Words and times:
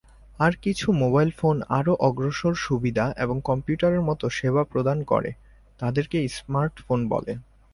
আর 0.39 0.53
কিছু 0.63 0.87
mobile 1.01 1.29
phone 1.31 1.57
আরও 1.69 1.93
অগ্রসর 1.99 2.53
সুবিধা 2.65 3.05
এবং 3.17 3.35
কম্পিউটারের 3.49 4.01
মত 4.01 4.21
সেবা 4.37 4.63
প্রদান 4.63 4.97
করে, 5.03 5.29
তাদেরকে 5.79 6.17
স্মার্ট 6.37 6.75
ফোন 6.85 6.99
বলে। 7.09 7.33